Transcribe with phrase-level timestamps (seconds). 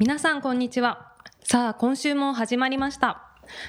[0.00, 1.12] 皆さんこんにちは。
[1.44, 3.28] さあ今週も始まりました。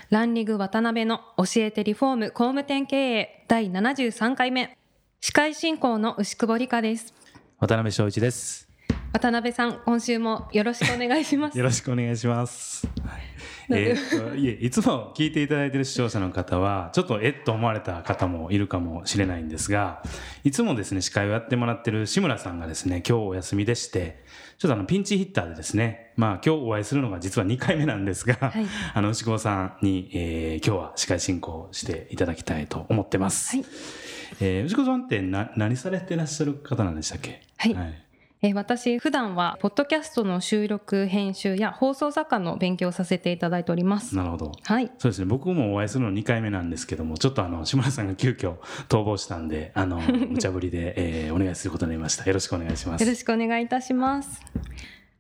[0.10, 4.76] ランリグ渡辺の教えてリフォーム工務店経営第73回目。
[5.22, 7.14] 司会進行の牛久保理香です。
[7.60, 8.65] 渡辺翔一です。
[9.16, 11.58] 渡辺さん今週もよろしくお願いします。
[11.58, 12.86] よろしくお願いします。
[13.08, 13.22] はい
[13.72, 20.04] えーっといえいつも聞いていただいている視聴者の方はちょっとえっと思われた方もいるかもしれないんですが
[20.44, 24.22] いつもですね司会をやってもらってる志村さんがですね今日お休みでして
[24.58, 28.66] ちょっとあのピンチヒッターでですねまあ今日お会いするのが実は2回目なんですが、はい。
[28.94, 33.56] あの牛久保さんに、えー今日は司会進行していただきたいと思ってます。
[33.56, 33.66] はい。
[34.42, 37.42] えー牛久保さんってな何されてらっしゃる方なんでしたっけ？
[37.58, 38.05] はい
[38.42, 44.52] えー私普段はポッドキャストの収録編集や放送作家の勉強をさせていただいておりますなるほど。
[44.64, 48.56] はいそうですね僕もお会いするの2回目なんですけどもちょっとあの志村さんが急遽
[48.90, 54.42] 逃亡したんであの 無茶ぶりで、えーお願いすることになりましたよろしくお願いしますよろしくお願いいたします。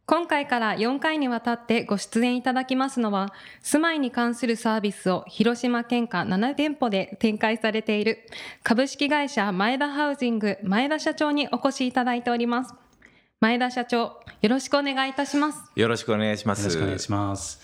[0.07, 8.19] 今回から4回にわたってご出演いただきますのは、住まいに関するサービスを広島県下7店舗で展開されている
[8.61, 12.75] 株式会社前田ハウジング前田社長にお越しいただいております。
[13.45, 15.59] 前田社長、よろしくお願いいたします。
[15.75, 16.61] よろしくお願いします。
[16.61, 17.61] よろしくお願いします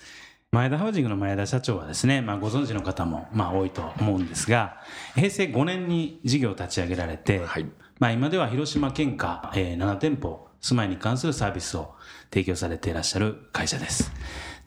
[0.52, 4.78] 前田ハウジングの前田社長はですね、まあ、ご存知の方もまあ多いと思うんですが
[5.16, 7.66] 平成5年に事業を立ち上げられて、はい
[7.98, 11.96] まあ、今では広島県下、えー7店舗住まいに関するサービスを
[12.30, 14.12] 提供されていらっしゃる会社です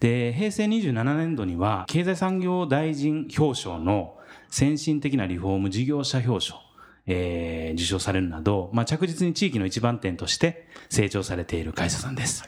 [0.00, 4.18] で平成27年度には経済産業大臣表彰の
[4.50, 6.64] 先進的なリフォーム事業者表彰
[7.06, 12.44] えー受賞されるなど、まあ、着実に地域の一番点として成長されている会社さんです。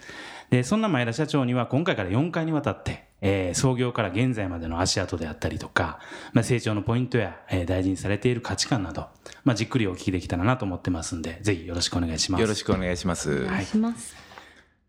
[0.51, 5.99] で、そんな前田社長には今回から4回にわたって、えー創業から現在までの足跡であったりとか、
[6.33, 9.07] まあ、成長のポイントや、えー大事にされている価値観など、
[9.45, 12.41] まあ、じっくりお聞きできたらなと思ってますんで、ぜひよろしくお願いします。
[12.41, 13.45] よろしくお願いします。
[13.45, 14.27] お願いします。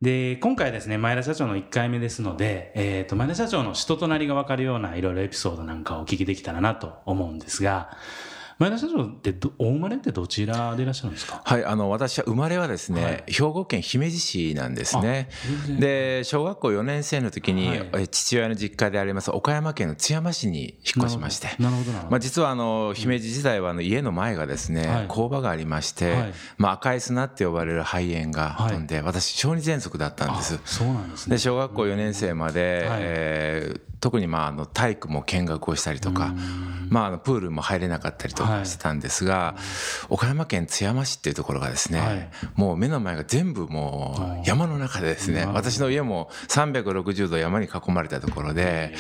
[0.02, 7.98] で、今回ですね、前田社長の1回目ですので、えっ、と、前田社長の人となりがわかるようないろいろエピソードなんかをお聞きできたらなと思うんですが、
[8.60, 11.42] 前田社長ってどお生まれってどちらでいらっしゃるんですか？
[11.44, 13.24] はい、あの私は生まれはですね、はい。
[13.28, 15.30] 兵庫県姫路市なんですね。
[15.80, 17.90] で、小学校4年生の時に、はい。
[17.98, 21.50] え父親の実家であります岡山県の津山市に引っ越しまして。
[21.60, 21.92] なるほど。
[22.10, 25.06] まあ、実はあの姫路時代はあの家の前がですね、はい。
[25.08, 26.34] 工場がありまして、はい。
[26.58, 30.56] まあ、赤い砂って呼ばれる肺炎が飛んで、私小児喘息だったんです。
[30.56, 30.60] あ。
[30.66, 31.36] そうなんですね。
[31.36, 33.00] で小学校4年生まで、はい。
[33.02, 36.34] えー特にまああの体育も見学をしたりとか、
[36.90, 39.56] まあ、あのプールも入れなかったりとはいかしてたんですが、
[40.10, 42.30] 岡山県津山市っていうところがですね、はい。
[42.56, 45.46] もう目の前が全部もあう山の中でですね。
[45.46, 48.94] 私の家も360度山に囲まれたところで、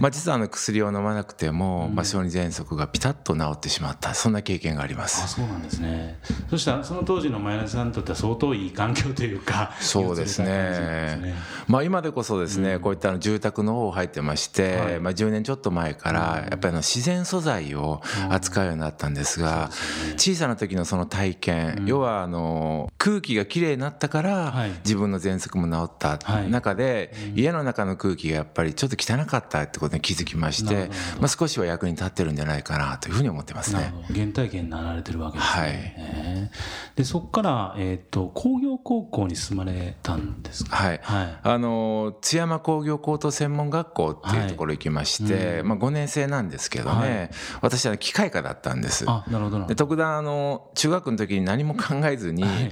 [0.00, 5.26] まあ、実はあの薬を飲まなくても、まあ、小児喘息がピタッと治ってしまったそんな経験がありまあ、す。
[5.34, 6.20] そうなんですね。
[6.50, 10.48] そしたら、その当時の前田さんにとっては相当いい環境というか、そうですね。
[10.48, 11.34] ね。
[11.66, 15.00] まあ、今でこそですね、こういった住宅の方入ってまして、はい。
[15.00, 19.70] まあ、10年ちょっと前からやっぱりあの自然素材を扱うようになったんですが、
[20.16, 24.70] 小さな時のその体験、要はあの空気がきれいになったからはい。
[24.84, 26.50] 自分の喘息も治ったはい。
[26.50, 30.88] 中で、家の中の空気がやっぱりちょっと汚かったってことに気づきまして
[31.20, 33.92] まあ、少しは役に立ってるんじゃないかなというふうに思ってますね。
[34.14, 35.62] 原体験になられてるわけですね。
[35.62, 35.70] はい。
[35.96, 36.96] えー。
[36.98, 40.76] で、そこから、えっ、と、工業高校に住まれたんですか？
[40.76, 41.00] はい。
[41.02, 41.38] はい。
[41.42, 47.30] あの津山工業高等専門学校っていうところ行きまして、まあ、5年生なんですけどね、はい。
[47.62, 49.04] 私は機械科だったんです。
[49.08, 49.66] あ、なるほど。
[49.66, 52.64] で特段あの中学の時に何も考えずに、はい。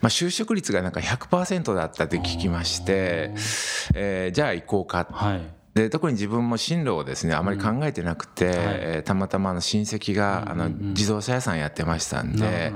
[0.00, 3.34] まあ、就職率がなんか100%だったって聞きまして、
[3.94, 5.06] えーじゃあ行こうか。
[5.10, 5.42] はい。
[5.74, 12.72] で特に自分も進路をですねあまり考えてなくて、えーたまたまあの親戚があの自動車屋さんやってましたんで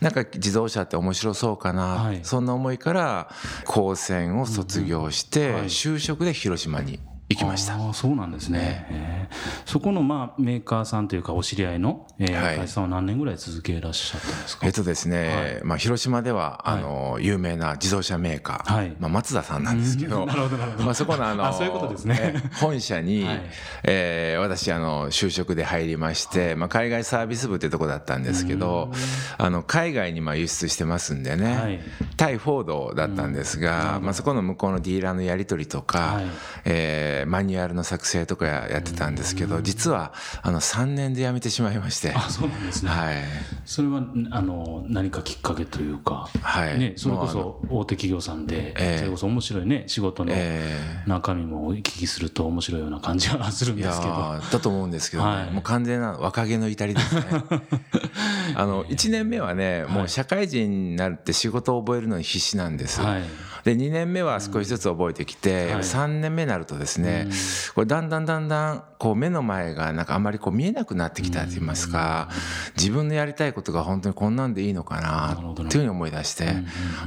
[0.00, 2.20] なんか自動車って面白そうかな、はい。
[2.24, 3.30] そんな思いから
[3.66, 5.62] 高専を卒業して、はい。
[5.66, 6.98] 就職で広島に
[7.30, 7.92] 行きました。
[7.94, 9.70] そうなんですね、えー。
[9.70, 12.56] そこのまあメーカーさんというかお知り合いの、えーはい。
[12.56, 18.96] 会社さんは何年ぐらい続けらっしゃったんですか、えっとですね、まあ、広島では、あの有名な自動車メーカー、はい。
[18.98, 20.84] まあ、松田さんなんですけど、なるほどなるほど。
[20.84, 22.18] まあ、そこのあのあそういうことですね。
[22.20, 23.42] え本社に、はい。
[23.84, 28.90] えー私あの就職で入りまして、まあ、海外サービス部ってとこだったんですけど
[29.38, 31.80] あの海外にまあ輸出してますんでね、はい。
[32.16, 36.24] タイフォードだったんですが、まあ、そこの向こうのディーラーのやり取りとか、はい。
[36.64, 40.12] えーマニュアルの作成とかやってたんですけど実は
[40.42, 42.12] あの3年で辞めてしまいまして。
[42.14, 43.16] あそうなんですね、はい。
[43.64, 46.78] それはあの何かきっかけというか、はい。
[46.78, 48.98] ね、それこそ大手企業さんで、ええ。
[48.98, 54.12] それこそ面白いね仕事のえ中身もお聞きすると面白いような感じはするんですけど。
[54.12, 55.50] ーだと思うんですけどね、はい。
[55.50, 57.22] もう完全な若気の至りですね。
[58.54, 63.22] あの1年目はねもう社会人になって仕事を覚えるのに必死なんです、はい
[63.64, 65.82] で2年目は少しずつ覚えてきて、はい。
[65.82, 67.28] 3年目になるとですね、
[67.74, 72.28] これだんだんだんだんこう目の前がなんかあんまりこう見えなくなってきたと言いますか、
[72.76, 76.46] 自分のやりたいことが本当にこんなんでいいのかなっていうふうに思い出して、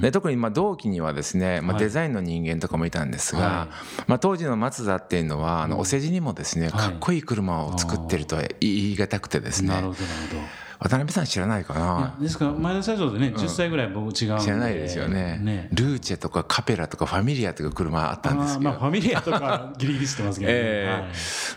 [0.02, 1.84] で特にまあ同期にはですね、まあ、はい。
[1.84, 3.68] デザインの人間とかもいたんですが、は
[4.08, 9.70] まあ、当時の松田っていうのはあのお世辞にもですねかっこいい車を作ってるとは言い難くてですね。
[9.70, 10.64] なるほどなるほど。
[10.84, 12.16] 渡辺さん知らないかな？
[12.20, 15.40] ですから前田社長でね、10歳ぐらい僕違う知らないですよね。
[15.42, 15.70] ね。
[15.72, 21.12] ルーチェとかカペラとかファミリアとか車あったんですけど、まあファミリアとかギリギリ知ってますけどね、 えはい。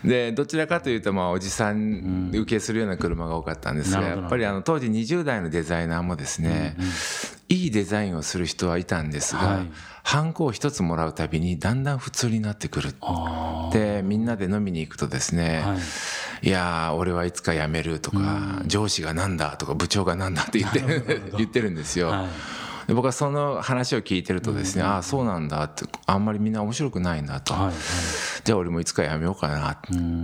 [0.05, 4.21] えでどちらかというとまあおじさん受けするような車が多かったんですがなるほど。
[4.21, 6.77] やっぱりあの当時20代のデザイナーもですね
[7.49, 9.69] いいデザインをする人はいたんですが、はい。
[10.03, 15.77] ハンコを一つもらうたびにだんだん普通になってくるあでみんなで飲みに行くとですね、はい
[16.41, 20.81] い、やー俺はいつか辞めるとか、上司がなんだとか部長がなんだって言って
[21.37, 22.09] 言ってるんですよ。
[22.09, 22.27] はい。
[22.87, 27.73] で僕はその話を聞いてるとですね、ああそうなんだってあんまりみんな面白くないんだと、はいはい
[28.47, 29.77] じゃあ俺もいつか辞めようかな、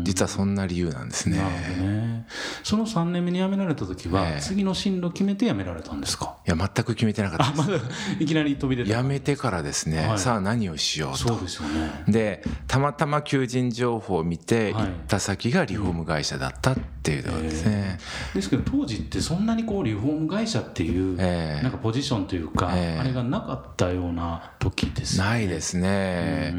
[0.03, 1.39] 実はそんな理由なんですね。
[1.39, 2.25] ね。
[2.63, 4.41] その3年目に辞められた時は、ええ。
[4.41, 6.37] 次の進路決めて辞められたんですか？
[6.47, 7.69] いや全く決めてなかったです。
[7.69, 7.83] まだ
[8.21, 10.19] いきなり飛び出て辞めてからですね、はい。
[10.19, 11.17] さあ何をしようと。
[11.17, 12.05] そうですよね。
[12.07, 14.83] でたまたま求人情報を見てはい。
[14.83, 17.97] 行った先がリフォーム会社だったっていうところですね。
[18.33, 21.61] ですけど当時ってそんなにこうリフォーム会社っていう、ええ。
[21.61, 22.99] なんかポジションというか、ええ。
[23.01, 25.25] あれがなかったような時ですね。
[25.25, 26.55] ないですね。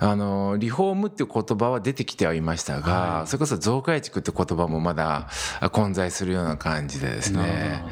[0.00, 3.26] あのリフォームっていう言葉は出てきてはいましたが、はい。
[3.28, 5.28] それこそ増改築って言葉もまだ
[5.72, 7.84] 混在するような感じでですね。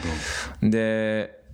[0.60, 0.68] ほ。
[0.68, 1.46] で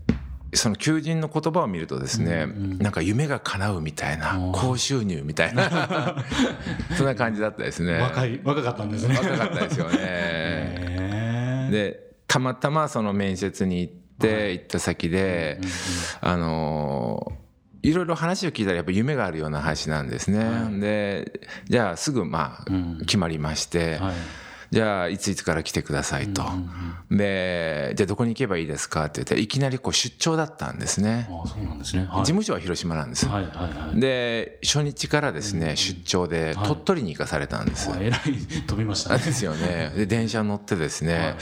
[0.54, 6.16] その求人の言葉を見るとですね、なんか夢が叶うみたいな高収入みたいな
[6.96, 7.98] そんな感じだったですね。
[7.98, 9.16] 若い若かったんですね。
[9.16, 11.68] 若かったですよね。
[11.70, 15.58] でたまたまその面接に行って行った先で、
[16.20, 17.32] あの
[17.82, 20.80] いろいろ話を聞いたらやっぱ夢があるような話なんですね。
[20.80, 22.64] でじゃあすぐまあ
[23.00, 24.14] 決まりまして、はい
[24.72, 26.42] じゃあいついつから来てくださいと。
[27.10, 29.04] でじゃあどこに行けばいいですか？
[29.04, 31.28] って言ったらいきなりこう出張だったんですね。
[31.30, 32.06] ああそうなんですね。
[32.06, 32.18] はい。
[32.20, 33.26] 事務所は広島なんです。
[33.28, 34.00] はいはいはい。
[34.00, 37.90] で初日からですね出張で鳥取に行かされたんです。
[37.90, 38.20] あえらい
[38.66, 39.22] 飛びましたね。
[39.22, 39.92] ですよね。
[39.96, 41.36] で、電車乗ってですね、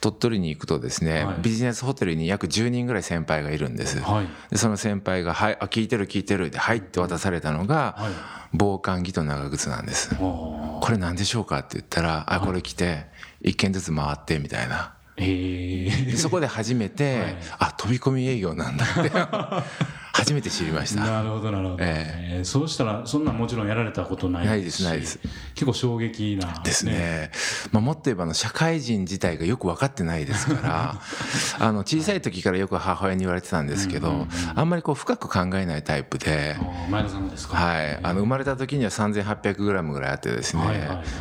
[0.00, 1.36] 鳥取に行くとですね、はい。
[1.40, 4.00] ビジネスホテルに約10人ぐらい先輩がいるんです。
[4.00, 4.26] はい。
[4.50, 8.12] で、その先輩が、はい、あ、聞いてる聞いてるで、はいって渡されたのが、はい。
[8.54, 10.10] 防寒着と長靴なんです。
[10.14, 11.60] あこれ何でしょうか？
[11.60, 13.06] って言ったら、あ、これ着て、
[13.40, 14.94] 一軒ずつ回って、みたいな。
[15.16, 19.10] へえでそこで初めて、あ、飛び込み営業なんだって、
[20.14, 21.00] 初めて知りました。
[21.02, 22.40] なるほどなるほど、ええ。
[22.42, 25.18] ーそうしたらそんなんもちろんやられたことないないですないです。
[25.54, 27.30] 結構衝撃なですね。
[27.70, 30.94] まあ、もっと言えばあの社会人自体がよく分かってないですから
[31.66, 36.56] あの小さい時からよく母親に言われてたんですけど、あんまりこう深く考えないタイプで。
[36.90, 37.56] 前田さんもですか？
[37.56, 40.62] はい、あの生まれた時には 3800g ぐらいあってですね、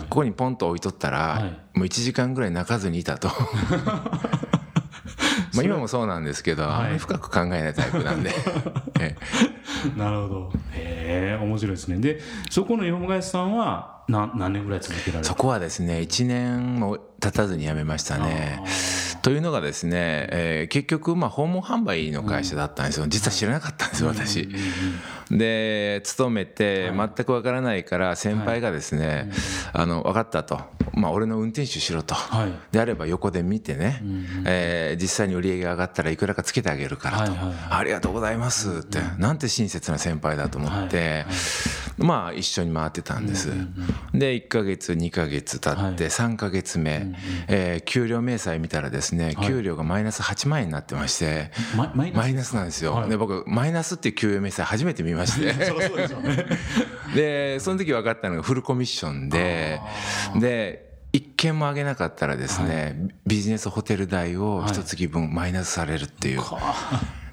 [0.10, 1.78] ここにポンと置いとったら、はい。
[1.78, 3.30] もう1時間ぐらい泣かずにいたと
[5.54, 8.32] まあ今もそうなんですけど、あんまり深く考えないタイプなんで、
[9.00, 9.16] え
[9.96, 10.00] え。
[10.00, 10.54] なるほど。
[10.74, 11.98] へえ面白いですね。
[12.00, 15.30] でそこの日本会社さんは何何年ぐらい続けられた？
[15.30, 18.62] そこはですね1年も経たずに辞めましたね。
[19.22, 23.06] というのがですね、えー結局まあ訪問販売の会社だったんですよ。
[23.08, 24.50] 実は知らなかったんですよ私。
[25.32, 29.32] で勤めて全くわからないから先輩がですね
[29.74, 30.60] 「あの分かった」と
[30.94, 32.14] 「まあ、俺の運転手しろ」と。
[32.16, 32.52] はい。
[32.72, 34.02] であれば横で見てね、
[34.46, 37.34] えー実際に売り上げが上がったらいくらかつけてあげるからと、
[37.70, 41.26] ありがとうございますって、なんて親切な先輩だと思って、
[41.98, 43.50] まあ一緒に回ってたんです、
[44.14, 45.94] で1ヶ月2ヶ月経ってはい。
[45.96, 47.14] 3ヶ月目、
[47.48, 49.48] えー給料明細見たらですねはい。
[49.48, 52.18] 給料がマイナス8万円になってまして、ママイナス？
[52.18, 53.10] マイナスなんですよ、はい。
[53.10, 55.54] で僕マイナスっていう給与明細初めて見まして。
[57.16, 59.82] でその時分かったのがフルコミッションで
[60.38, 66.42] で一件も上げなかったらですね、ビジネスホテル代を一月分マイナスされるっていう、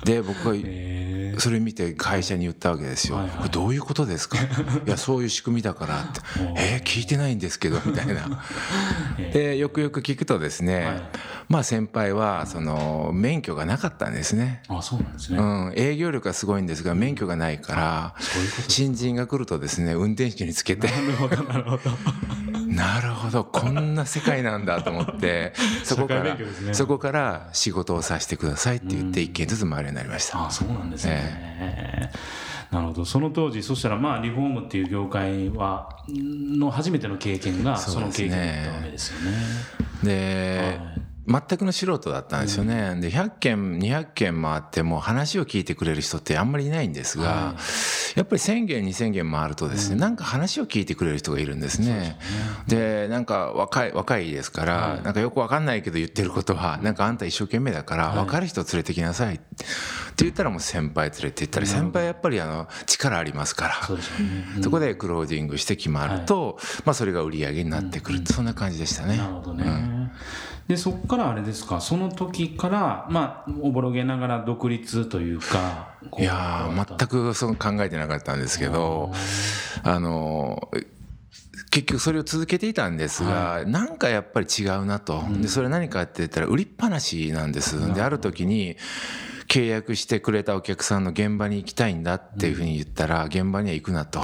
[0.04, 3.18] で僕はへそれ見て会社に言ったわけですよ。
[3.18, 3.36] はいはい。
[3.36, 4.36] これどういうことですか？
[4.84, 6.20] いや、そういう仕組みだからって。
[6.56, 8.42] えー聞いてないんですけど、みたいな。
[9.32, 11.02] で、よくよく聞くとですね、はい
[11.48, 14.62] まあ先輩は、その、免許がなかったんですね。
[14.68, 18.14] あそうなんですね、うん、営業力がすごいんですが、免許がないから、
[18.68, 21.90] 新人が来るとですね、運転手につけて、なるほどなるほど。
[22.68, 26.38] なるほど、こんな世界なんだと思って、そこから、ね。
[26.72, 30.46] そこから仕事をさせてくださいって言って、一件ずつ回るようになりました。
[30.46, 32.12] あそうなんですね、
[32.70, 33.04] なるほど。
[33.06, 39.38] その当時そしたらまあリフォームっていう業界はの初めての経験がその経験だったわけですよね。
[40.02, 40.80] で、
[41.28, 42.96] 全くの素人だったんですよね。
[43.00, 47.54] で、100件、200件回っても話を聞いてくれる人ってあんまりいないんですが、は
[48.16, 52.18] やっぱり1000件、2000件回るとですね、なんか話を聞いてくれる人がいるんですね。
[52.66, 55.02] で、なんか若い、若いですから、はい。
[55.02, 59.34] なんかよくわかんないけど言ってることは、なんかあんた一生懸命だから、わかる人連れてきなさい。
[59.34, 59.38] っ
[60.18, 63.86] て言ったらもう先輩連れて行ったり、先輩やっぱりあの、力ありますから。
[63.86, 64.62] そうですよね。
[64.62, 69.16] そこでクロージングして決まると、まあそれが売り上げになってくる、そんな感じでしたね。
[69.16, 70.10] なるほどね、
[70.68, 71.80] でそこからあれですか？
[71.80, 79.10] その時からまあおぼろげながら独立というかいやー全くそう考えてなかったんですけど
[79.82, 80.70] あの
[81.70, 87.94] 結局それを続けていたんですが、なんかやっぱり違うなと、でそれ何かって言ったら売りっぱなしなんです。
[87.94, 88.76] である時に
[89.48, 94.22] 契約してくれたお客さんの現場に行きたいんだっていうふうに言ったら、現場には行くなと。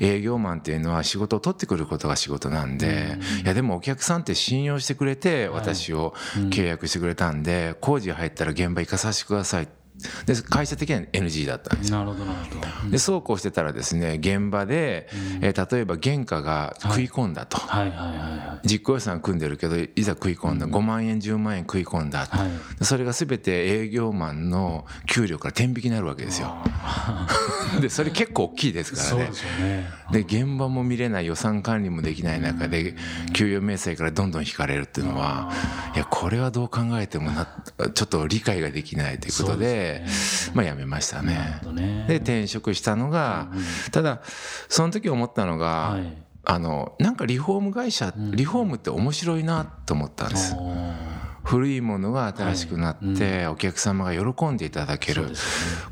[0.00, 6.14] 営業マンっていうのは仕事を取ってくることが仕事なんで、いやでもお客さんって信用してくれて私を
[6.50, 9.68] 契約してくれたんで、工事入ったら現場行かさせてください
[10.26, 11.98] で会社的には NG だったんですよ。
[11.98, 15.08] なるほどなるほど、でそうこうしてたらですね現場で、
[15.40, 18.68] えー例えば原価が食い込んだと、はいはいはいはい。
[18.68, 22.78] 実行予算組んでるけどいざ食い込んだ、5万円10万円食い込んだ、はい。
[22.78, 26.54] でそれが全て営業マンの給料から天引きになるわけですよ。
[27.80, 29.30] でそれ結構大きいですからね。
[29.58, 30.04] でね。
[30.12, 32.94] で現場も見れない予算管理もできない中で
[33.32, 35.50] 給与明細からどんどん引かれるっていうのは
[35.94, 37.46] いやこれはどう考えてもな
[37.94, 39.83] ちょっと理解ができないということで
[40.54, 41.60] まあ辞めましたね。
[41.72, 42.04] ね。
[42.08, 43.48] で転職したのが、
[43.92, 44.20] ただ
[44.68, 46.24] その時思ったのが、はい。
[46.46, 50.54] あのなんかリフォーム会社、リフォームって面白いなと思ったんです。
[50.54, 51.13] おー
[51.44, 55.28] 古いものが新しくなって、お客様が喜んでいただける、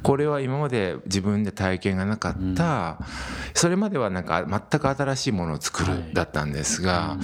[0.02, 2.98] これは今まで自分で体験がなかった、
[3.54, 6.14] それまではなんか全く新しいものを作る、はい。
[6.14, 7.18] だったんですが、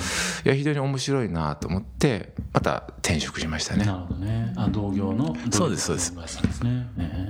[0.44, 3.84] いや非常に面白いなと思ってまた転職しましたね。
[3.84, 4.52] なるほどね。
[4.56, 6.12] あ同業のそうですそうです。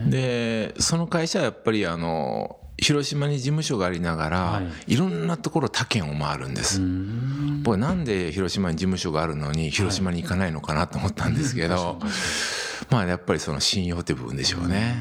[0.08, 4.94] でその会社はやっぱりあの広島に事務所がありながら、はい。
[4.94, 6.80] い、ろんなところ他県を回るんです。
[6.80, 7.62] うん。
[7.64, 11.98] 僕なんで広島に事務所があるのに広島に行かないのかなと思ったんですけど、
[12.88, 14.94] まあやっぱりその信用って部分でしょうね。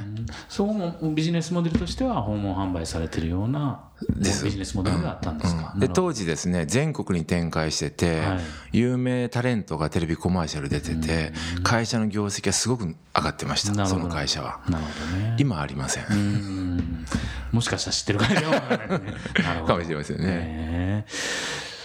[0.49, 3.85] そうもビジネスモデルとしては訪問販売されてるような
[4.17, 5.79] ビジネスモデルがあったんですか、うん。
[5.79, 6.07] でなるほど。
[6.09, 8.39] 当時ですね全国に展開してて、はい。
[8.73, 11.31] 有名タレントがテレビコマーシャル出てて、
[11.63, 13.85] 会社の業績はすごく上がってました。
[13.85, 14.61] その会社は。
[14.67, 15.35] なるほどね。
[15.37, 17.05] 今ありません、うん
[17.51, 20.25] もしかしたら知ってるかもわからないですね かもしれませんね。
[20.27, 21.05] ね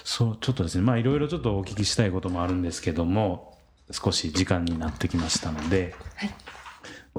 [0.04, 0.83] そうちょっとですね。
[0.83, 3.57] まあいろいろちょっとお聞きしたいこともあるんですけども
[3.90, 5.95] 少し時間になってきましたので、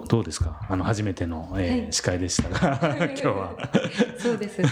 [0.10, 0.60] どうですか？
[0.70, 1.94] あの初めての、えーはい。
[1.94, 3.56] 司会でしたが 今日は。
[4.18, 4.60] そうです。
[4.62, 4.70] ね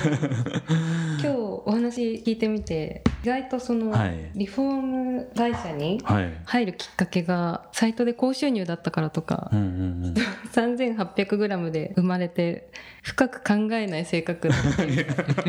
[1.21, 4.31] 今日お話聞いてみて意外とその、はい。
[4.35, 6.31] リフォーム会社にはい。
[6.45, 10.13] 入るきっかけがサイトで高収入だったからとかうんうんうん。
[10.51, 12.69] 3800g で生まれて
[13.03, 14.69] 深く考えない性格だって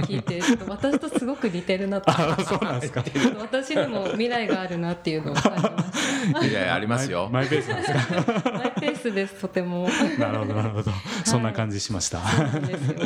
[0.03, 2.11] 聞いてちょっと私とすごく似てるなと。
[2.11, 3.05] あそうなんですか。
[3.41, 7.29] 私にも未来があるなっていうのを感じまし いやいやありますよ。
[7.31, 8.43] マイマイペースなんですか？
[8.43, 9.89] たマイペースですとても。
[10.19, 10.91] なるほどなるほど。
[11.25, 12.19] そんな感じしました。
[12.21, 12.97] そうですよ。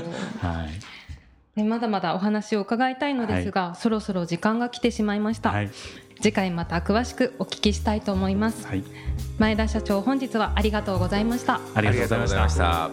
[0.40, 0.68] はい。
[0.68, 1.05] で
[1.64, 5.70] まだまだお話を伺いたいのですが、そろそろ時間が来てしまいました、はい。
[6.20, 8.66] 次回また詳しくお聞きしたいと思います。
[8.66, 8.84] はい。
[9.38, 11.60] 前田社長本日はありがとうございました。
[11.74, 12.60] ありがとうございました。
[12.60, 12.90] た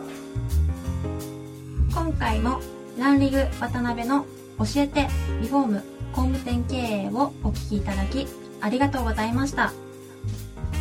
[1.93, 2.61] 今回も
[2.97, 4.25] ランリグ渡辺の
[4.59, 5.07] 教えて
[5.41, 8.27] リフォーム工務店経営をお聞きいただき
[8.61, 9.73] ありがとうございました。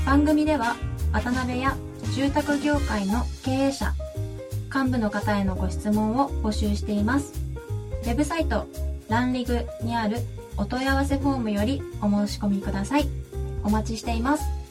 [0.07, 0.77] 番組では
[1.13, 1.77] 渡辺や
[2.15, 3.93] 住宅業界の経営者
[4.75, 7.42] 幹部の方へのご質問を募集しています
[8.03, 8.67] ウェブサイト
[9.09, 10.19] ランリグにある
[10.57, 13.09] お問い合わせフォームよりお申し込みください。
[13.65, 14.62] お待ちしています。